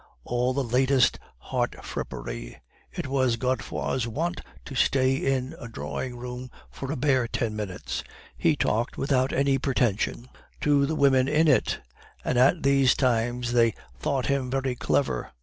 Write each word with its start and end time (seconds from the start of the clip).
all 0.23 0.51
the 0.51 0.63
latest 0.63 1.19
heart 1.37 1.75
frippery. 1.85 2.59
It 2.91 3.05
was 3.05 3.35
Godefroid's 3.37 4.07
wont 4.07 4.41
to 4.65 4.73
stay 4.73 5.13
in 5.13 5.53
a 5.59 5.67
drawing 5.67 6.17
room 6.17 6.49
for 6.71 6.91
a 6.91 6.95
bare 6.95 7.27
ten 7.27 7.55
minutes; 7.55 8.03
he 8.35 8.55
talked 8.55 8.97
without 8.97 9.31
any 9.31 9.59
pretension 9.59 10.27
to 10.61 10.87
the 10.87 10.95
women 10.95 11.27
in 11.27 11.47
it, 11.47 11.81
and 12.25 12.39
at 12.39 12.63
these 12.63 12.95
times 12.95 13.53
they 13.53 13.75
thought 13.99 14.25
him 14.25 14.49
very 14.49 14.73
clever. 14.73 15.33